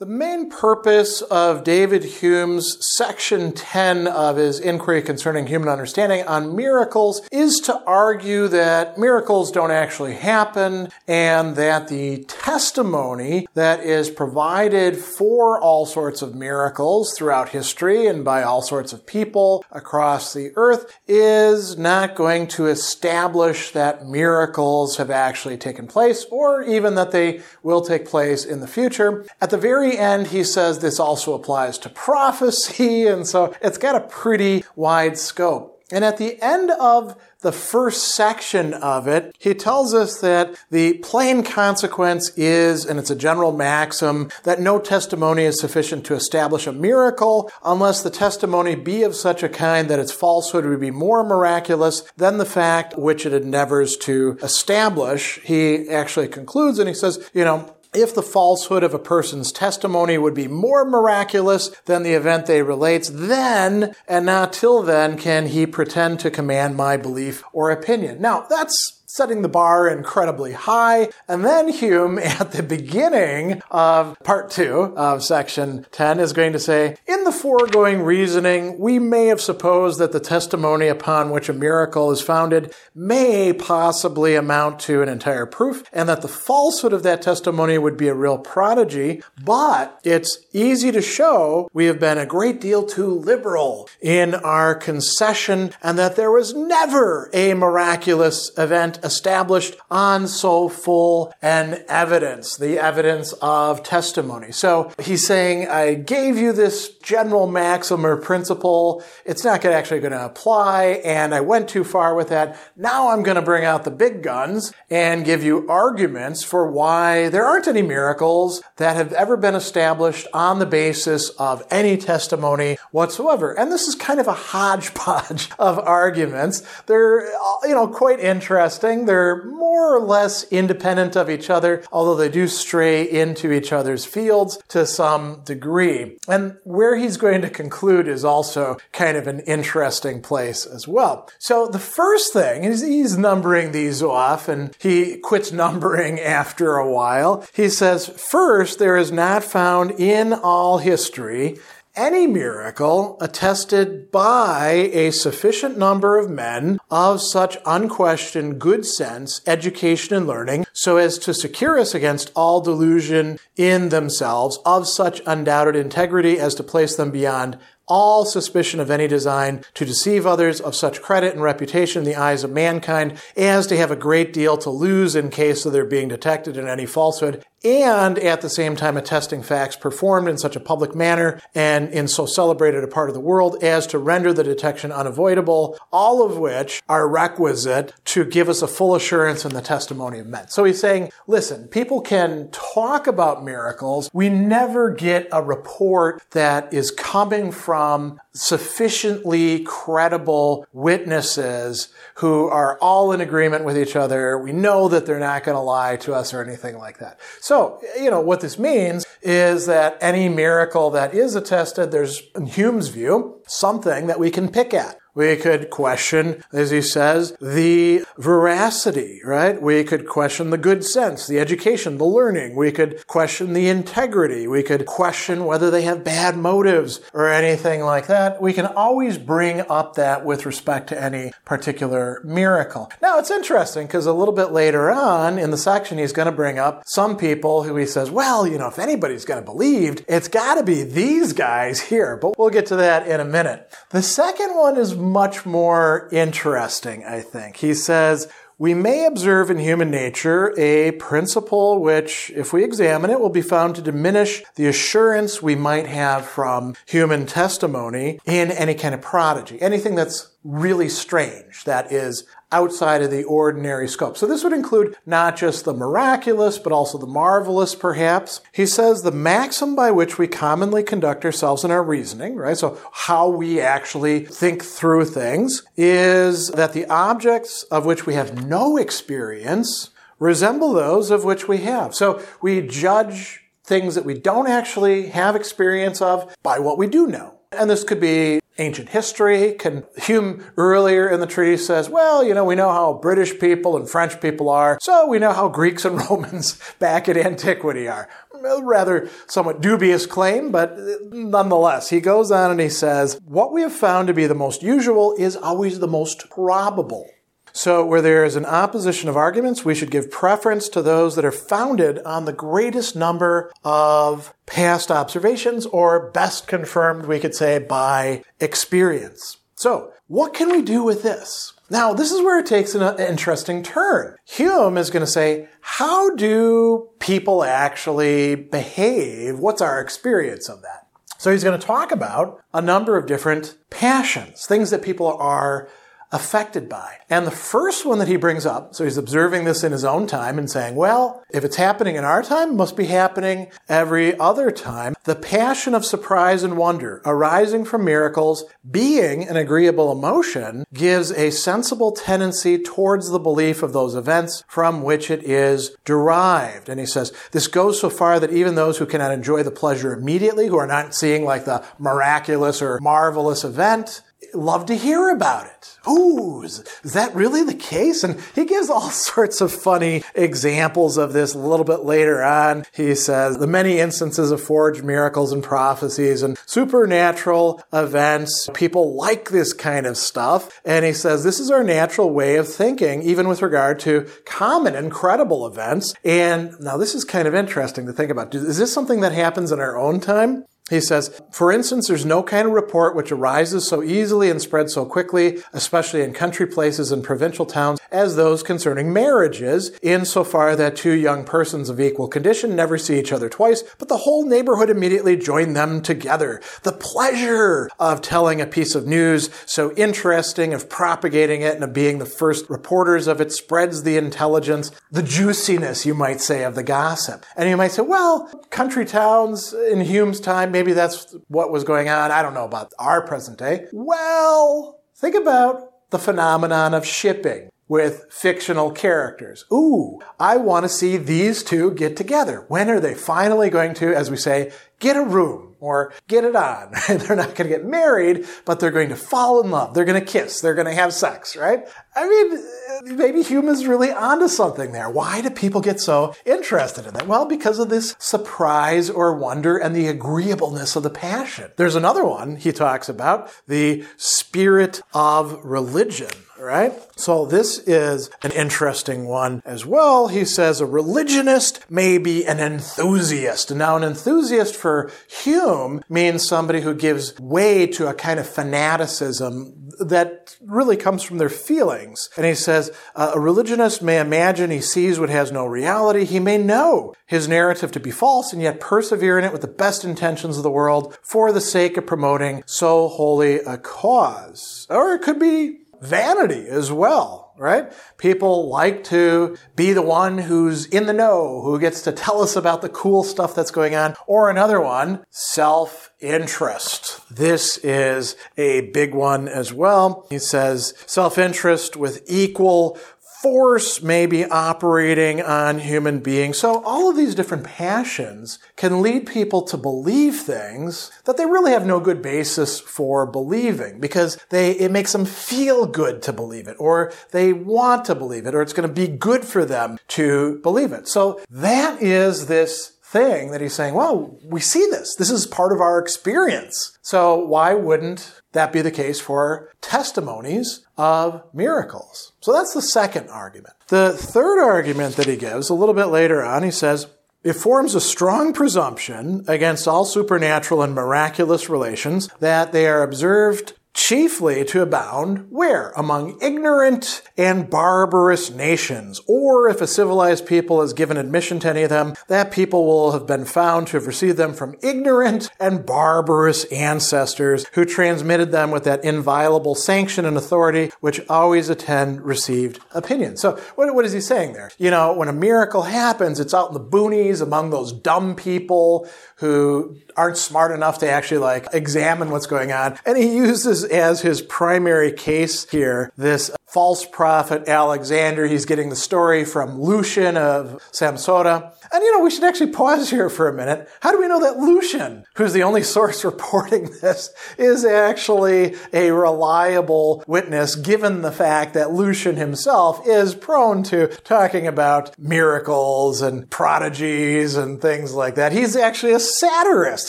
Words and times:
The 0.00 0.06
main 0.06 0.48
purpose 0.48 1.20
of 1.20 1.62
David 1.62 2.04
Hume's 2.04 2.78
section 2.96 3.52
10 3.52 4.06
of 4.06 4.38
his 4.38 4.58
Inquiry 4.58 5.02
Concerning 5.02 5.46
Human 5.46 5.68
Understanding 5.68 6.26
on 6.26 6.56
miracles 6.56 7.20
is 7.30 7.56
to 7.64 7.82
argue 7.84 8.48
that 8.48 8.96
miracles 8.96 9.52
don't 9.52 9.70
actually 9.70 10.14
happen 10.14 10.88
and 11.06 11.54
that 11.56 11.88
the 11.88 12.24
testimony 12.24 13.46
that 13.52 13.80
is 13.80 14.08
provided 14.08 14.96
for 14.96 15.60
all 15.60 15.84
sorts 15.84 16.22
of 16.22 16.34
miracles 16.34 17.12
throughout 17.12 17.50
history 17.50 18.06
and 18.06 18.24
by 18.24 18.42
all 18.42 18.62
sorts 18.62 18.94
of 18.94 19.04
people 19.04 19.62
across 19.70 20.32
the 20.32 20.50
earth 20.56 20.98
is 21.06 21.76
not 21.76 22.14
going 22.14 22.46
to 22.46 22.68
establish 22.68 23.72
that 23.72 24.06
miracles 24.06 24.96
have 24.96 25.10
actually 25.10 25.58
taken 25.58 25.86
place 25.86 26.24
or 26.30 26.62
even 26.62 26.94
that 26.94 27.10
they 27.10 27.42
will 27.62 27.82
take 27.82 28.06
place 28.06 28.46
in 28.46 28.60
the 28.60 28.66
future. 28.66 29.26
At 29.42 29.50
the 29.50 29.58
very 29.58 29.89
end, 29.98 30.28
he 30.28 30.44
says 30.44 30.78
this 30.78 31.00
also 31.00 31.34
applies 31.34 31.78
to 31.78 31.88
prophecy, 31.88 33.06
and 33.06 33.26
so 33.26 33.54
it's 33.60 33.78
got 33.78 33.96
a 33.96 34.00
pretty 34.00 34.64
wide 34.76 35.18
scope. 35.18 35.80
And 35.92 36.04
at 36.04 36.18
the 36.18 36.40
end 36.40 36.70
of 36.70 37.16
the 37.40 37.52
first 37.52 38.14
section 38.14 38.74
of 38.74 39.08
it, 39.08 39.34
he 39.38 39.54
tells 39.54 39.94
us 39.94 40.20
that 40.20 40.54
the 40.70 40.94
plain 40.98 41.42
consequence 41.42 42.30
is, 42.36 42.84
and 42.84 42.98
it's 42.98 43.10
a 43.10 43.16
general 43.16 43.52
maxim, 43.52 44.30
that 44.44 44.60
no 44.60 44.78
testimony 44.78 45.44
is 45.44 45.58
sufficient 45.58 46.04
to 46.06 46.14
establish 46.14 46.66
a 46.66 46.72
miracle 46.72 47.50
unless 47.64 48.02
the 48.02 48.10
testimony 48.10 48.74
be 48.74 49.02
of 49.02 49.16
such 49.16 49.42
a 49.42 49.48
kind 49.48 49.88
that 49.88 49.98
its 49.98 50.12
falsehood 50.12 50.66
would 50.66 50.80
be 50.80 50.90
more 50.90 51.24
miraculous 51.24 52.02
than 52.16 52.38
the 52.38 52.44
fact 52.44 52.96
which 52.98 53.24
it 53.24 53.32
endeavors 53.32 53.96
to 53.96 54.38
establish. 54.42 55.40
He 55.42 55.88
actually 55.88 56.28
concludes 56.28 56.78
and 56.78 56.88
he 56.88 56.94
says, 56.94 57.30
you 57.32 57.44
know, 57.44 57.74
if 57.92 58.14
the 58.14 58.22
falsehood 58.22 58.82
of 58.82 58.94
a 58.94 58.98
person's 58.98 59.52
testimony 59.52 60.16
would 60.16 60.34
be 60.34 60.48
more 60.48 60.84
miraculous 60.84 61.68
than 61.86 62.02
the 62.02 62.14
event 62.14 62.46
they 62.46 62.62
relates, 62.62 63.10
then 63.12 63.94
and 64.06 64.26
not 64.26 64.52
till 64.52 64.82
then 64.82 65.16
can 65.18 65.46
he 65.46 65.66
pretend 65.66 66.20
to 66.20 66.30
command 66.30 66.76
my 66.76 66.96
belief 66.96 67.42
or 67.52 67.70
opinion. 67.70 68.20
Now, 68.20 68.46
that's 68.48 68.99
setting 69.10 69.42
the 69.42 69.48
bar 69.48 69.88
incredibly 69.88 70.52
high. 70.52 71.08
And 71.26 71.44
then 71.44 71.68
Hume, 71.68 72.18
at 72.40 72.52
the 72.52 72.62
beginning 72.62 73.60
of 73.70 74.18
part 74.22 74.50
two 74.50 74.94
of 74.96 75.24
section 75.24 75.86
10, 75.90 76.20
is 76.20 76.32
going 76.32 76.52
to 76.52 76.58
say, 76.58 76.96
in 77.06 77.24
the 77.24 77.32
foregoing 77.32 78.02
reasoning, 78.02 78.78
we 78.78 78.98
may 78.98 79.26
have 79.26 79.40
supposed 79.40 79.98
that 79.98 80.12
the 80.12 80.20
testimony 80.20 80.86
upon 80.86 81.30
which 81.30 81.48
a 81.48 81.52
miracle 81.52 82.10
is 82.10 82.20
founded 82.20 82.72
may 82.94 83.52
possibly 83.52 84.34
amount 84.34 84.78
to 84.80 85.02
an 85.02 85.08
entire 85.08 85.46
proof, 85.46 85.82
and 85.92 86.08
that 86.08 86.22
the 86.22 86.28
falsehood 86.28 86.92
of 86.92 87.02
that 87.02 87.22
testimony 87.22 87.78
would 87.78 87.96
be 87.96 88.08
a 88.08 88.14
real 88.14 88.38
prodigy. 88.38 89.22
But 89.42 89.98
it's 90.04 90.38
easy 90.52 90.92
to 90.92 91.02
show 91.02 91.68
we 91.72 91.86
have 91.86 91.98
been 91.98 92.18
a 92.18 92.26
great 92.26 92.60
deal 92.60 92.84
too 92.84 93.12
liberal 93.12 93.88
in 94.00 94.34
our 94.34 94.74
concession, 94.74 95.72
and 95.82 95.98
that 95.98 96.16
there 96.16 96.30
was 96.30 96.54
never 96.54 97.30
a 97.32 97.54
miraculous 97.54 98.50
event 98.56 98.99
established 99.02 99.76
on 99.90 100.28
so 100.28 100.68
full 100.68 101.32
an 101.42 101.82
evidence, 101.88 102.56
the 102.56 102.78
evidence 102.78 103.32
of 103.40 103.82
testimony. 103.82 104.52
So 104.52 104.92
he's 105.02 105.26
saying, 105.26 105.68
I 105.68 105.94
gave 105.94 106.36
you 106.36 106.52
this 106.52 106.88
general 106.98 107.46
maxim 107.46 108.04
or 108.04 108.16
principle. 108.16 109.02
It's 109.24 109.44
not 109.44 109.64
actually 109.64 110.00
going 110.00 110.12
to 110.12 110.24
apply, 110.24 111.00
and 111.04 111.34
I 111.34 111.40
went 111.40 111.68
too 111.68 111.84
far 111.84 112.14
with 112.14 112.28
that. 112.28 112.58
Now 112.76 113.10
I'm 113.10 113.22
going 113.22 113.36
to 113.36 113.42
bring 113.42 113.64
out 113.64 113.84
the 113.84 113.90
big 113.90 114.22
guns 114.22 114.72
and 114.88 115.24
give 115.24 115.42
you 115.42 115.68
arguments 115.68 116.42
for 116.42 116.70
why 116.70 117.28
there 117.28 117.44
aren't 117.44 117.68
any 117.68 117.82
miracles 117.82 118.62
that 118.76 118.96
have 118.96 119.12
ever 119.12 119.36
been 119.36 119.54
established 119.54 120.26
on 120.32 120.58
the 120.58 120.66
basis 120.66 121.30
of 121.30 121.62
any 121.70 121.96
testimony 121.96 122.76
whatsoever. 122.90 123.52
And 123.58 123.70
this 123.70 123.86
is 123.86 123.94
kind 123.94 124.20
of 124.20 124.26
a 124.26 124.32
hodgepodge 124.32 125.50
of 125.58 125.78
arguments. 125.78 126.62
They're, 126.86 127.26
you 127.62 127.74
know, 127.74 127.88
quite 127.88 128.20
interesting 128.20 128.89
they're 128.98 129.44
more 129.44 129.96
or 129.96 130.00
less 130.00 130.44
independent 130.50 131.16
of 131.16 131.30
each 131.30 131.50
other, 131.50 131.82
although 131.92 132.16
they 132.16 132.28
do 132.28 132.46
stray 132.46 133.02
into 133.02 133.52
each 133.52 133.72
other's 133.72 134.04
fields 134.04 134.58
to 134.68 134.86
some 134.86 135.42
degree. 135.44 136.18
And 136.28 136.56
where 136.64 136.96
he's 136.96 137.16
going 137.16 137.42
to 137.42 137.50
conclude 137.50 138.08
is 138.08 138.24
also 138.24 138.76
kind 138.92 139.16
of 139.16 139.26
an 139.26 139.40
interesting 139.40 140.22
place 140.22 140.66
as 140.66 140.86
well. 140.86 141.28
So 141.38 141.66
the 141.66 141.78
first 141.78 142.32
thing 142.32 142.64
is 142.64 142.82
he's 142.82 143.16
numbering 143.16 143.72
these 143.72 144.02
off 144.02 144.48
and 144.48 144.76
he 144.78 145.18
quits 145.18 145.52
numbering 145.52 146.18
after 146.40 146.76
a 146.76 146.90
while. 146.90 147.46
He 147.52 147.68
says, 147.68 148.06
first, 148.06 148.78
there 148.78 148.96
is 148.96 149.12
not 149.12 149.44
found 149.44 149.92
in 149.92 150.32
all 150.32 150.78
history 150.78 151.58
any 151.96 152.26
miracle 152.26 153.16
attested 153.20 154.10
by 154.10 154.70
a 154.92 155.10
sufficient 155.10 155.76
number 155.76 156.18
of 156.18 156.30
men 156.30 156.78
of 156.90 157.20
such 157.20 157.58
unquestioned 157.66 158.60
good 158.60 158.86
sense, 158.86 159.40
education, 159.46 160.16
and 160.16 160.26
learning, 160.26 160.66
so 160.72 160.96
as 160.96 161.18
to 161.18 161.34
secure 161.34 161.78
us 161.78 161.94
against 161.94 162.30
all 162.34 162.60
delusion 162.60 163.38
in 163.56 163.88
themselves 163.88 164.58
of 164.64 164.86
such 164.86 165.20
undoubted 165.26 165.76
integrity 165.76 166.38
as 166.38 166.54
to 166.54 166.62
place 166.62 166.96
them 166.96 167.10
beyond 167.10 167.58
all 167.90 168.24
suspicion 168.24 168.78
of 168.78 168.90
any 168.90 169.08
design 169.08 169.64
to 169.74 169.84
deceive 169.84 170.24
others 170.24 170.60
of 170.60 170.76
such 170.76 171.02
credit 171.02 171.34
and 171.34 171.42
reputation 171.42 172.02
in 172.02 172.08
the 172.08 172.14
eyes 172.14 172.44
of 172.44 172.50
mankind 172.50 173.20
as 173.36 173.66
to 173.66 173.76
have 173.76 173.90
a 173.90 173.96
great 173.96 174.32
deal 174.32 174.56
to 174.56 174.70
lose 174.70 175.16
in 175.16 175.28
case 175.28 175.66
of 175.66 175.72
their 175.72 175.84
being 175.84 176.06
detected 176.06 176.56
in 176.56 176.68
any 176.68 176.86
falsehood, 176.86 177.44
and 177.64 178.18
at 178.18 178.40
the 178.40 178.48
same 178.48 178.76
time 178.76 178.96
attesting 178.96 179.42
facts 179.42 179.76
performed 179.76 180.28
in 180.28 180.38
such 180.38 180.56
a 180.56 180.60
public 180.60 180.94
manner 180.94 181.40
and 181.54 181.88
in 181.90 182.08
so 182.08 182.26
celebrated 182.26 182.82
a 182.82 182.88
part 182.88 183.10
of 183.10 183.14
the 183.14 183.20
world 183.20 183.62
as 183.62 183.86
to 183.88 183.98
render 183.98 184.32
the 184.32 184.44
detection 184.44 184.90
unavoidable, 184.92 185.78
all 185.92 186.24
of 186.24 186.38
which 186.38 186.82
are 186.88 187.08
requisite 187.08 187.92
to 188.04 188.24
give 188.24 188.48
us 188.48 188.62
a 188.62 188.68
full 188.68 188.94
assurance 188.94 189.44
in 189.44 189.52
the 189.52 189.60
testimony 189.60 190.18
of 190.18 190.26
men. 190.26 190.48
So 190.48 190.64
he's 190.64 190.80
saying, 190.80 191.12
listen, 191.26 191.68
people 191.68 192.00
can 192.00 192.50
talk 192.50 193.06
about 193.06 193.44
miracles. 193.44 194.10
We 194.12 194.28
never 194.28 194.90
get 194.90 195.28
a 195.32 195.42
report 195.42 196.22
that 196.30 196.72
is 196.72 196.90
coming 196.90 197.52
from 197.52 198.20
sufficiently 198.32 199.60
credible 199.64 200.66
witnesses 200.72 201.88
who 202.16 202.46
are 202.46 202.78
all 202.80 203.12
in 203.12 203.20
agreement 203.20 203.64
with 203.64 203.76
each 203.76 203.96
other. 203.96 204.38
We 204.38 204.52
know 204.52 204.88
that 204.88 205.06
they're 205.06 205.18
not 205.18 205.44
going 205.44 205.56
to 205.56 205.60
lie 205.60 205.96
to 205.96 206.14
us 206.14 206.32
or 206.32 206.42
anything 206.42 206.78
like 206.78 206.98
that. 206.98 207.18
So, 207.40 207.80
you 207.98 208.10
know, 208.10 208.20
what 208.20 208.40
this 208.40 208.58
means 208.58 209.04
is 209.22 209.66
that 209.66 209.98
any 210.00 210.28
miracle 210.28 210.90
that 210.90 211.14
is 211.14 211.34
attested, 211.34 211.90
there's, 211.90 212.22
in 212.36 212.46
Hume's 212.46 212.88
view, 212.88 213.40
something 213.46 214.06
that 214.06 214.20
we 214.20 214.30
can 214.30 214.48
pick 214.48 214.72
at. 214.72 214.99
We 215.14 215.36
could 215.36 215.70
question, 215.70 216.42
as 216.52 216.70
he 216.70 216.82
says, 216.82 217.36
the 217.40 218.04
veracity, 218.18 219.20
right? 219.24 219.60
We 219.60 219.84
could 219.84 220.06
question 220.06 220.50
the 220.50 220.58
good 220.58 220.84
sense, 220.84 221.26
the 221.26 221.38
education, 221.38 221.98
the 221.98 222.04
learning. 222.04 222.56
We 222.56 222.72
could 222.72 223.06
question 223.06 223.52
the 223.52 223.68
integrity. 223.68 224.46
We 224.46 224.62
could 224.62 224.86
question 224.86 225.44
whether 225.44 225.70
they 225.70 225.82
have 225.82 226.04
bad 226.04 226.36
motives 226.36 227.00
or 227.12 227.28
anything 227.28 227.82
like 227.82 228.06
that. 228.06 228.40
We 228.40 228.52
can 228.52 228.66
always 228.66 229.18
bring 229.18 229.60
up 229.62 229.94
that 229.94 230.24
with 230.24 230.46
respect 230.46 230.88
to 230.88 231.02
any 231.02 231.32
particular 231.44 232.20
miracle. 232.24 232.90
Now, 233.02 233.18
it's 233.18 233.30
interesting 233.30 233.86
because 233.86 234.06
a 234.06 234.12
little 234.12 234.34
bit 234.34 234.52
later 234.52 234.90
on 234.90 235.38
in 235.38 235.50
the 235.50 235.58
section, 235.58 235.98
he's 235.98 236.12
going 236.12 236.26
to 236.26 236.32
bring 236.32 236.58
up 236.58 236.82
some 236.86 237.16
people 237.16 237.64
who 237.64 237.76
he 237.76 237.86
says, 237.86 238.10
well, 238.10 238.46
you 238.46 238.58
know, 238.58 238.68
if 238.68 238.78
anybody's 238.78 239.24
going 239.24 239.40
to 239.40 239.44
believe, 239.44 240.04
it's 240.08 240.28
got 240.28 240.54
to 240.54 240.62
be 240.62 240.82
these 240.82 241.32
guys 241.32 241.80
here. 241.80 242.16
But 242.16 242.38
we'll 242.38 242.50
get 242.50 242.66
to 242.66 242.76
that 242.76 243.06
in 243.06 243.20
a 243.20 243.24
minute. 243.24 243.72
The 243.90 244.02
second 244.02 244.54
one 244.54 244.76
is 244.76 244.94
much 245.00 245.44
more 245.46 246.08
interesting, 246.12 247.04
I 247.04 247.20
think. 247.20 247.56
He 247.56 247.74
says, 247.74 248.28
we 248.60 248.74
may 248.74 249.06
observe 249.06 249.50
in 249.50 249.58
human 249.58 249.90
nature 249.90 250.52
a 250.58 250.92
principle 250.92 251.80
which, 251.80 252.30
if 252.36 252.52
we 252.52 252.62
examine 252.62 253.10
it, 253.10 253.18
will 253.18 253.30
be 253.30 253.40
found 253.40 253.74
to 253.76 253.82
diminish 253.82 254.42
the 254.56 254.66
assurance 254.66 255.40
we 255.40 255.54
might 255.54 255.86
have 255.86 256.26
from 256.26 256.74
human 256.84 257.24
testimony 257.24 258.20
in 258.26 258.50
any 258.50 258.74
kind 258.74 258.94
of 258.94 259.00
prodigy. 259.00 259.60
Anything 259.62 259.94
that's 259.94 260.36
really 260.44 260.90
strange, 260.90 261.64
that 261.64 261.90
is 261.90 262.24
outside 262.52 263.02
of 263.02 263.10
the 263.10 263.24
ordinary 263.24 263.88
scope. 263.88 264.16
So 264.16 264.26
this 264.26 264.42
would 264.44 264.52
include 264.52 264.96
not 265.06 265.36
just 265.36 265.64
the 265.64 265.74
miraculous, 265.74 266.58
but 266.58 266.72
also 266.72 266.98
the 266.98 267.06
marvelous, 267.06 267.74
perhaps. 267.74 268.40
He 268.52 268.66
says 268.66 269.02
the 269.02 269.12
maxim 269.12 269.74
by 269.76 269.90
which 269.90 270.18
we 270.18 270.28
commonly 270.28 270.82
conduct 270.82 271.24
ourselves 271.24 271.64
in 271.64 271.70
our 271.70 271.82
reasoning, 271.82 272.36
right? 272.36 272.56
So 272.56 272.78
how 272.92 273.28
we 273.28 273.60
actually 273.60 274.24
think 274.24 274.64
through 274.64 275.06
things 275.06 275.62
is 275.76 276.48
that 276.48 276.72
the 276.72 276.86
objects 276.86 277.62
of 277.64 277.86
which 277.86 278.06
we 278.06 278.14
have 278.14 278.46
no 278.46 278.76
experience 278.76 279.90
resemble 280.18 280.72
those 280.72 281.10
of 281.10 281.24
which 281.24 281.48
we 281.48 281.58
have. 281.58 281.94
So 281.94 282.22
we 282.42 282.60
judge 282.60 283.40
things 283.64 283.94
that 283.94 284.04
we 284.04 284.14
don't 284.14 284.48
actually 284.48 285.08
have 285.08 285.36
experience 285.36 286.02
of 286.02 286.34
by 286.42 286.58
what 286.58 286.76
we 286.76 286.88
do 286.88 287.06
know. 287.06 287.36
And 287.52 287.70
this 287.70 287.84
could 287.84 288.00
be 288.00 288.39
ancient 288.58 288.90
history. 288.90 289.52
Can, 289.52 289.84
Hume 289.96 290.44
earlier 290.56 291.08
in 291.08 291.20
the 291.20 291.26
treatise 291.26 291.66
says, 291.66 291.88
well, 291.88 292.22
you 292.22 292.34
know, 292.34 292.44
we 292.44 292.54
know 292.54 292.70
how 292.70 292.94
British 292.94 293.38
people 293.38 293.76
and 293.76 293.88
French 293.88 294.20
people 294.20 294.48
are, 294.48 294.78
so 294.80 295.06
we 295.06 295.18
know 295.18 295.32
how 295.32 295.48
Greeks 295.48 295.84
and 295.84 295.98
Romans 296.10 296.60
back 296.78 297.08
in 297.08 297.16
antiquity 297.16 297.88
are. 297.88 298.08
A 298.34 298.62
rather 298.62 299.08
somewhat 299.26 299.60
dubious 299.60 300.06
claim, 300.06 300.50
but 300.50 300.72
uh, 300.72 300.94
nonetheless, 301.10 301.90
he 301.90 302.00
goes 302.00 302.30
on 302.30 302.50
and 302.50 302.60
he 302.60 302.70
says, 302.70 303.20
what 303.24 303.52
we 303.52 303.62
have 303.62 303.72
found 303.72 304.08
to 304.08 304.14
be 304.14 304.26
the 304.26 304.34
most 304.34 304.62
usual 304.62 305.14
is 305.18 305.36
always 305.36 305.78
the 305.78 305.88
most 305.88 306.30
probable. 306.30 307.06
So, 307.52 307.84
where 307.84 308.02
there 308.02 308.24
is 308.24 308.36
an 308.36 308.46
opposition 308.46 309.08
of 309.08 309.16
arguments, 309.16 309.64
we 309.64 309.74
should 309.74 309.90
give 309.90 310.10
preference 310.10 310.68
to 310.70 310.82
those 310.82 311.16
that 311.16 311.24
are 311.24 311.32
founded 311.32 311.98
on 312.00 312.24
the 312.24 312.32
greatest 312.32 312.96
number 312.96 313.52
of 313.64 314.34
past 314.46 314.90
observations, 314.90 315.66
or 315.66 316.10
best 316.10 316.46
confirmed, 316.46 317.06
we 317.06 317.18
could 317.18 317.34
say, 317.34 317.58
by 317.58 318.22
experience. 318.40 319.38
So, 319.54 319.92
what 320.06 320.34
can 320.34 320.50
we 320.50 320.62
do 320.62 320.82
with 320.82 321.02
this? 321.02 321.52
Now, 321.68 321.92
this 321.94 322.10
is 322.10 322.20
where 322.20 322.40
it 322.40 322.46
takes 322.46 322.74
an 322.74 322.82
uh, 322.82 322.96
interesting 322.98 323.62
turn. 323.62 324.16
Hume 324.24 324.76
is 324.76 324.90
going 324.90 325.04
to 325.04 325.10
say, 325.10 325.48
how 325.60 326.14
do 326.16 326.88
people 326.98 327.44
actually 327.44 328.34
behave? 328.34 329.38
What's 329.38 329.62
our 329.62 329.80
experience 329.80 330.48
of 330.48 330.62
that? 330.62 330.88
So 331.20 331.30
he's 331.30 331.44
going 331.44 331.60
to 331.60 331.66
talk 331.66 331.92
about 331.92 332.42
a 332.54 332.62
number 332.62 332.96
of 332.96 333.06
different 333.06 333.58
passions, 333.68 334.46
things 334.46 334.70
that 334.70 334.82
people 334.82 335.06
are 335.18 335.68
affected 336.12 336.68
by. 336.68 336.96
And 337.08 337.26
the 337.26 337.30
first 337.30 337.86
one 337.86 337.98
that 337.98 338.08
he 338.08 338.16
brings 338.16 338.46
up, 338.46 338.74
so 338.74 338.84
he's 338.84 338.96
observing 338.96 339.44
this 339.44 339.62
in 339.62 339.72
his 339.72 339.84
own 339.84 340.06
time 340.06 340.38
and 340.38 340.50
saying, 340.50 340.74
well, 340.74 341.22
if 341.30 341.44
it's 341.44 341.56
happening 341.56 341.96
in 341.96 342.04
our 342.04 342.22
time, 342.22 342.50
it 342.50 342.54
must 342.54 342.76
be 342.76 342.86
happening 342.86 343.48
every 343.68 344.18
other 344.18 344.50
time. 344.50 344.94
The 345.04 345.14
passion 345.14 345.74
of 345.74 345.84
surprise 345.84 346.42
and 346.42 346.56
wonder 346.56 347.00
arising 347.04 347.64
from 347.64 347.84
miracles, 347.84 348.44
being 348.68 349.28
an 349.28 349.36
agreeable 349.36 349.92
emotion, 349.92 350.64
gives 350.72 351.10
a 351.12 351.30
sensible 351.30 351.92
tendency 351.92 352.58
towards 352.58 353.10
the 353.10 353.18
belief 353.18 353.62
of 353.62 353.72
those 353.72 353.94
events 353.94 354.44
from 354.48 354.82
which 354.82 355.10
it 355.10 355.22
is 355.22 355.76
derived. 355.84 356.68
And 356.68 356.80
he 356.80 356.86
says, 356.86 357.12
this 357.32 357.46
goes 357.46 357.80
so 357.80 357.90
far 357.90 358.18
that 358.20 358.32
even 358.32 358.54
those 358.54 358.78
who 358.78 358.86
cannot 358.86 359.12
enjoy 359.12 359.42
the 359.42 359.50
pleasure 359.50 359.92
immediately, 359.92 360.48
who 360.48 360.56
are 360.56 360.66
not 360.66 360.94
seeing 360.94 361.24
like 361.24 361.44
the 361.44 361.64
miraculous 361.78 362.60
or 362.60 362.78
marvelous 362.80 363.44
event, 363.44 364.02
love 364.34 364.66
to 364.66 364.76
hear 364.76 365.10
about 365.10 365.46
it. 365.46 365.78
Ooh, 365.88 366.42
is, 366.42 366.62
is, 366.82 366.92
that 366.92 367.14
really 367.14 367.42
the 367.42 367.54
case? 367.54 368.04
And 368.04 368.20
he 368.34 368.44
gives 368.44 368.68
all 368.68 368.90
sorts 368.90 369.40
of 369.40 369.52
funny 369.52 370.02
examples 370.14 370.96
of 370.96 371.12
this 371.12 371.34
a 371.34 371.38
little 371.38 371.64
bit 371.64 371.80
later 371.80 372.22
on. 372.22 372.64
He 372.72 372.94
says 372.94 373.38
the 373.38 373.46
many 373.46 373.78
instances 373.78 374.30
of 374.30 374.42
forged 374.42 374.84
miracles 374.84 375.32
and 375.32 375.42
prophecies 375.42 376.22
and 376.22 376.38
supernatural 376.46 377.62
events. 377.72 378.48
People 378.54 378.96
like 378.96 379.30
this 379.30 379.52
kind 379.52 379.86
of 379.86 379.96
stuff. 379.96 380.60
And 380.64 380.84
he 380.84 380.92
says 380.92 381.24
this 381.24 381.40
is 381.40 381.50
our 381.50 381.64
natural 381.64 382.10
way 382.10 382.36
of 382.36 382.48
thinking, 382.48 383.02
even 383.02 383.28
with 383.28 383.42
regard 383.42 383.80
to 383.80 384.08
common 384.26 384.74
incredible 384.74 385.46
events. 385.46 385.94
And 386.04 386.54
now 386.60 386.76
this 386.76 386.94
is 386.94 387.04
kind 387.04 387.26
of 387.26 387.34
interesting 387.34 387.86
to 387.86 387.92
think 387.92 388.10
about. 388.10 388.34
Is 388.34 388.58
this 388.58 388.72
something 388.72 389.00
that 389.00 389.12
happens 389.12 389.52
in 389.52 389.60
our 389.60 389.78
own 389.78 390.00
time? 390.00 390.44
He 390.70 390.80
says, 390.80 391.20
for 391.32 391.52
instance, 391.52 391.88
there's 391.88 392.06
no 392.06 392.22
kind 392.22 392.46
of 392.46 392.54
report 392.54 392.94
which 392.94 393.12
arises 393.12 393.68
so 393.68 393.82
easily 393.82 394.30
and 394.30 394.40
spreads 394.40 394.72
so 394.72 394.86
quickly, 394.86 395.42
especially 395.52 396.02
in 396.02 396.14
country 396.14 396.46
places 396.46 396.92
and 396.92 397.02
provincial 397.02 397.44
towns, 397.44 397.80
as 397.90 398.14
those 398.14 398.44
concerning 398.44 398.92
marriages, 398.92 399.72
insofar 399.82 400.54
that 400.54 400.76
two 400.76 400.92
young 400.92 401.24
persons 401.24 401.68
of 401.68 401.80
equal 401.80 402.06
condition 402.06 402.54
never 402.54 402.78
see 402.78 402.98
each 403.00 403.12
other 403.12 403.28
twice, 403.28 403.64
but 403.78 403.88
the 403.88 403.98
whole 403.98 404.24
neighborhood 404.24 404.70
immediately 404.70 405.16
join 405.16 405.54
them 405.54 405.82
together. 405.82 406.40
The 406.62 406.72
pleasure 406.72 407.68
of 407.80 408.00
telling 408.00 408.40
a 408.40 408.46
piece 408.46 408.76
of 408.76 408.86
news 408.86 409.28
so 409.46 409.72
interesting, 409.72 410.54
of 410.54 410.68
propagating 410.68 411.42
it, 411.42 411.56
and 411.56 411.64
of 411.64 411.72
being 411.72 411.98
the 411.98 412.06
first 412.06 412.48
reporters 412.48 413.08
of 413.08 413.20
it 413.20 413.32
spreads 413.32 413.82
the 413.82 413.96
intelligence, 413.96 414.70
the 414.90 415.02
juiciness, 415.02 415.84
you 415.84 415.94
might 415.94 416.20
say, 416.20 416.44
of 416.44 416.54
the 416.54 416.62
gossip. 416.62 417.26
And 417.36 417.48
you 417.48 417.56
might 417.56 417.72
say, 417.72 417.82
well, 417.82 418.28
country 418.50 418.84
towns 418.84 419.52
in 419.52 419.80
Hume's 419.80 420.20
time, 420.20 420.52
maybe 420.60 420.74
that's 420.74 421.16
what 421.28 421.50
was 421.50 421.64
going 421.64 421.88
on. 421.88 422.10
I 422.10 422.20
don't 422.20 422.34
know 422.34 422.44
about 422.44 422.72
our 422.78 423.06
present 423.06 423.38
day. 423.38 423.66
Well, 423.72 424.78
think 424.94 425.14
about 425.14 425.88
the 425.88 425.98
phenomenon 425.98 426.74
of 426.74 426.84
shipping 426.84 427.48
with 427.70 428.06
fictional 428.10 428.72
characters. 428.72 429.44
Ooh, 429.52 430.00
I 430.18 430.36
want 430.38 430.64
to 430.64 430.68
see 430.68 430.96
these 430.96 431.44
two 431.44 431.70
get 431.70 431.96
together. 431.96 432.44
When 432.48 432.68
are 432.68 432.80
they 432.80 432.94
finally 432.94 433.48
going 433.48 433.74
to, 433.74 433.94
as 433.94 434.10
we 434.10 434.16
say, 434.16 434.52
get 434.80 434.96
a 434.96 435.04
room? 435.04 435.50
or 435.60 435.92
get 436.08 436.24
it 436.24 436.34
on. 436.34 436.72
they're 436.88 437.16
not 437.16 437.34
going 437.34 437.48
to 437.48 437.56
get 437.56 437.64
married, 437.64 438.26
but 438.44 438.58
they're 438.58 438.70
going 438.70 438.88
to 438.88 438.96
fall 438.96 439.42
in 439.42 439.50
love. 439.50 439.74
They're 439.74 439.84
going 439.84 440.00
to 440.00 440.06
kiss. 440.06 440.40
They're 440.40 440.54
going 440.54 440.66
to 440.66 440.74
have 440.74 440.94
sex, 440.94 441.36
right? 441.36 441.68
I 441.94 442.08
mean, 442.08 442.96
maybe 442.96 443.22
Hume's 443.22 443.66
really 443.66 443.90
onto 443.90 444.28
something 444.28 444.72
there. 444.72 444.88
Why 444.88 445.20
do 445.20 445.30
people 445.30 445.60
get 445.60 445.80
so 445.80 446.14
interested 446.24 446.86
in 446.86 446.94
that? 446.94 447.06
Well, 447.06 447.26
because 447.26 447.58
of 447.58 447.68
this 447.68 447.94
surprise 447.98 448.88
or 448.88 449.14
wonder 449.14 449.58
and 449.58 449.76
the 449.76 449.88
agreeableness 449.88 450.76
of 450.76 450.82
the 450.82 450.90
passion. 450.90 451.50
There's 451.56 451.76
another 451.76 452.04
one 452.04 452.36
he 452.36 452.52
talks 452.52 452.88
about, 452.88 453.30
the 453.46 453.84
spirit 453.98 454.80
of 454.94 455.44
religion 455.44 456.08
right? 456.40 456.72
So 456.96 457.26
this 457.26 457.58
is 457.58 458.10
an 458.22 458.32
interesting 458.32 459.06
one 459.06 459.42
as 459.44 459.64
well. 459.66 460.08
He 460.08 460.24
says 460.24 460.60
a 460.60 460.66
religionist 460.66 461.70
may 461.70 461.98
be 461.98 462.26
an 462.26 462.40
enthusiast. 462.40 463.50
And 463.50 463.58
now, 463.58 463.76
an 463.76 463.84
enthusiast 463.84 464.56
for 464.56 464.90
Hume 465.08 465.82
means 465.88 466.26
somebody 466.26 466.60
who 466.60 466.74
gives 466.74 467.18
way 467.18 467.66
to 467.68 467.88
a 467.88 467.94
kind 467.94 468.18
of 468.18 468.28
fanaticism 468.28 469.60
that 469.80 470.36
really 470.40 470.76
comes 470.76 471.02
from 471.02 471.18
their 471.18 471.28
feelings. 471.28 472.10
And 472.16 472.26
he 472.26 472.34
says 472.34 472.70
uh, 472.94 473.12
a 473.14 473.20
religionist 473.20 473.82
may 473.82 474.00
imagine 474.00 474.50
he 474.50 474.60
sees 474.60 474.98
what 474.98 475.10
has 475.10 475.32
no 475.32 475.46
reality. 475.46 476.04
He 476.04 476.20
may 476.20 476.38
know 476.38 476.94
his 477.06 477.28
narrative 477.28 477.72
to 477.72 477.80
be 477.80 477.90
false 477.90 478.32
and 478.32 478.42
yet 478.42 478.60
persevere 478.60 479.18
in 479.18 479.24
it 479.24 479.32
with 479.32 479.40
the 479.40 479.48
best 479.48 479.84
intentions 479.84 480.36
of 480.36 480.42
the 480.42 480.50
world 480.50 480.96
for 481.02 481.32
the 481.32 481.40
sake 481.40 481.76
of 481.76 481.86
promoting 481.86 482.42
so 482.46 482.88
holy 482.88 483.36
a 483.40 483.58
cause. 483.58 484.66
Or 484.68 484.94
it 484.94 485.02
could 485.02 485.18
be 485.18 485.60
vanity 485.80 486.46
as 486.48 486.70
well, 486.70 487.32
right? 487.36 487.72
People 487.96 488.48
like 488.48 488.84
to 488.84 489.36
be 489.56 489.72
the 489.72 489.82
one 489.82 490.18
who's 490.18 490.66
in 490.66 490.86
the 490.86 490.92
know, 490.92 491.40
who 491.42 491.58
gets 491.58 491.82
to 491.82 491.92
tell 491.92 492.20
us 492.22 492.36
about 492.36 492.62
the 492.62 492.68
cool 492.68 493.02
stuff 493.02 493.34
that's 493.34 493.50
going 493.50 493.74
on. 493.74 493.94
Or 494.06 494.30
another 494.30 494.60
one, 494.60 495.04
self-interest. 495.10 497.00
This 497.10 497.56
is 497.58 498.16
a 498.36 498.70
big 498.72 498.94
one 498.94 499.28
as 499.28 499.52
well. 499.52 500.06
He 500.10 500.18
says 500.18 500.74
self-interest 500.86 501.76
with 501.76 502.02
equal 502.06 502.78
force 503.22 503.82
may 503.82 504.06
be 504.06 504.24
operating 504.24 505.20
on 505.20 505.58
human 505.58 506.00
beings. 506.00 506.38
So 506.38 506.62
all 506.64 506.88
of 506.88 506.96
these 506.96 507.14
different 507.14 507.44
passions 507.44 508.38
can 508.56 508.80
lead 508.80 509.06
people 509.06 509.42
to 509.42 509.58
believe 509.58 510.16
things 510.16 510.90
that 511.04 511.18
they 511.18 511.26
really 511.26 511.52
have 511.52 511.66
no 511.66 511.80
good 511.80 512.00
basis 512.00 512.60
for 512.60 513.04
believing 513.04 513.78
because 513.78 514.18
they, 514.30 514.52
it 514.52 514.70
makes 514.70 514.92
them 514.92 515.04
feel 515.04 515.66
good 515.66 516.00
to 516.02 516.12
believe 516.14 516.48
it 516.48 516.56
or 516.58 516.92
they 517.10 517.34
want 517.34 517.84
to 517.86 517.94
believe 517.94 518.26
it 518.26 518.34
or 518.34 518.40
it's 518.40 518.54
going 518.54 518.68
to 518.68 518.74
be 518.74 518.88
good 518.88 519.24
for 519.24 519.44
them 519.44 519.78
to 519.88 520.38
believe 520.42 520.72
it. 520.72 520.88
So 520.88 521.20
that 521.28 521.82
is 521.82 522.26
this 522.26 522.78
thing 522.90 523.30
that 523.30 523.40
he's 523.40 523.54
saying, 523.54 523.74
well, 523.74 524.18
we 524.24 524.40
see 524.40 524.66
this. 524.70 524.96
This 524.96 525.10
is 525.10 525.26
part 525.26 525.52
of 525.52 525.60
our 525.60 525.78
experience. 525.78 526.76
So 526.82 527.16
why 527.16 527.54
wouldn't 527.54 528.20
that 528.32 528.52
be 528.52 528.62
the 528.62 528.72
case 528.72 529.00
for 529.00 529.52
testimonies 529.60 530.66
of 530.76 531.22
miracles? 531.32 532.12
So 532.20 532.32
that's 532.32 532.52
the 532.52 532.62
second 532.62 533.08
argument. 533.08 533.54
The 533.68 533.92
third 533.92 534.42
argument 534.44 534.96
that 534.96 535.06
he 535.06 535.16
gives 535.16 535.48
a 535.48 535.54
little 535.54 535.74
bit 535.74 535.86
later 535.86 536.24
on, 536.24 536.42
he 536.42 536.50
says, 536.50 536.88
it 537.22 537.34
forms 537.34 537.74
a 537.74 537.80
strong 537.80 538.32
presumption 538.32 539.24
against 539.28 539.68
all 539.68 539.84
supernatural 539.84 540.62
and 540.62 540.74
miraculous 540.74 541.48
relations 541.50 542.08
that 542.18 542.52
they 542.52 542.66
are 542.66 542.82
observed 542.82 543.52
chiefly 543.80 544.44
to 544.44 544.60
abound 544.60 545.26
where? 545.30 545.70
Among 545.70 546.18
ignorant 546.20 547.02
and 547.16 547.48
barbarous 547.48 548.30
nations. 548.30 549.00
Or 549.06 549.48
if 549.48 549.60
a 549.60 549.66
civilized 549.66 550.26
people 550.26 550.60
has 550.60 550.74
given 550.74 550.98
admission 550.98 551.40
to 551.40 551.48
any 551.48 551.62
of 551.62 551.70
them, 551.70 551.94
that 552.08 552.30
people 552.30 552.66
will 552.66 552.92
have 552.92 553.06
been 553.06 553.24
found 553.24 553.68
to 553.68 553.78
have 553.78 553.86
received 553.86 554.18
them 554.18 554.34
from 554.34 554.54
ignorant 554.62 555.30
and 555.40 555.64
barbarous 555.64 556.44
ancestors 556.52 557.46
who 557.54 557.64
transmitted 557.64 558.32
them 558.32 558.50
with 558.50 558.64
that 558.64 558.84
inviolable 558.84 559.54
sanction 559.54 560.04
and 560.04 560.16
authority 560.16 560.70
which 560.80 561.00
always 561.08 561.48
attend 561.48 562.02
received 562.02 562.60
opinion. 562.74 563.16
So 563.16 563.36
what, 563.54 563.74
what 563.74 563.86
is 563.86 563.92
he 563.92 564.00
saying 564.00 564.34
there? 564.34 564.50
You 564.58 564.70
know, 564.70 564.92
when 564.92 565.08
a 565.08 565.12
miracle 565.12 565.62
happens, 565.62 566.20
it's 566.20 566.34
out 566.34 566.48
in 566.48 566.54
the 566.54 566.60
boonies 566.60 567.22
among 567.22 567.50
those 567.50 567.72
dumb 567.72 568.14
people 568.14 568.88
who 569.20 569.76
aren't 569.96 570.16
smart 570.16 570.50
enough 570.50 570.78
to 570.78 570.90
actually 570.90 571.18
like 571.18 571.46
examine 571.52 572.10
what's 572.10 572.26
going 572.26 572.52
on. 572.52 572.78
And 572.86 572.96
he 572.96 573.14
uses 573.16 573.64
as 573.64 574.00
his 574.00 574.22
primary 574.22 574.92
case 574.92 575.48
here 575.50 575.92
this 575.96 576.30
false 576.50 576.84
prophet 576.84 577.48
Alexander. 577.48 578.26
He's 578.26 578.44
getting 578.44 578.70
the 578.70 578.76
story 578.76 579.24
from 579.24 579.60
Lucian 579.60 580.16
of 580.16 580.60
Samosata. 580.72 581.52
And 581.72 581.82
you 581.82 581.96
know, 581.96 582.02
we 582.02 582.10
should 582.10 582.24
actually 582.24 582.50
pause 582.50 582.90
here 582.90 583.08
for 583.08 583.28
a 583.28 583.32
minute. 583.32 583.68
How 583.80 583.92
do 583.92 584.00
we 584.00 584.08
know 584.08 584.20
that 584.20 584.38
Lucian, 584.38 585.04
who's 585.14 585.32
the 585.32 585.44
only 585.44 585.62
source 585.62 586.04
reporting 586.10 586.70
this, 586.80 587.10
is 587.38 587.64
actually 587.64 588.56
a 588.72 588.90
reliable 588.90 590.02
witness 590.08 590.56
given 590.56 591.02
the 591.02 591.12
fact 591.12 591.54
that 591.54 591.72
Lucian 591.72 592.16
himself 592.16 592.86
is 592.86 593.14
prone 593.14 593.62
to 593.64 593.86
talking 594.02 594.48
about 594.48 594.98
miracles 594.98 596.02
and 596.02 596.28
prodigies 596.30 597.36
and 597.36 597.60
things 597.62 597.94
like 597.94 598.16
that. 598.16 598.32
He's 598.32 598.56
actually 598.56 598.92
a 598.92 599.00
satirist. 599.00 599.88